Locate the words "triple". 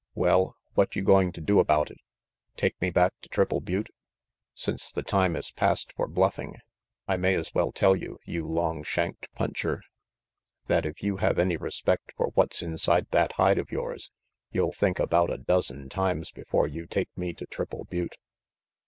3.29-3.61, 17.45-17.83